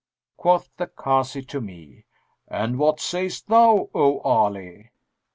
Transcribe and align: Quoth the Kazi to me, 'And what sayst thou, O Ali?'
Quoth 0.35 0.75
the 0.77 0.87
Kazi 0.87 1.43
to 1.43 1.61
me, 1.61 2.05
'And 2.47 2.79
what 2.79 2.99
sayst 2.99 3.49
thou, 3.49 3.87
O 3.93 4.17
Ali?' 4.21 4.89